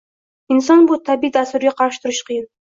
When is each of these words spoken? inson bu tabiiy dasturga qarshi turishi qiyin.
inson 0.55 0.81
bu 0.91 0.97
tabiiy 1.09 1.33
dasturga 1.35 1.75
qarshi 1.83 2.03
turishi 2.07 2.27
qiyin. 2.33 2.51